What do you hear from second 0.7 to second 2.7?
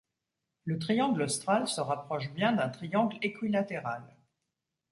triangle austral se rapproche bien d'un